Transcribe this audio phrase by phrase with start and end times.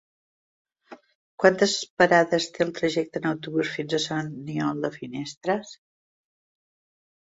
[1.43, 5.81] Quantes parades té el trajecte en autobús fins a Sant Aniol de Finestres?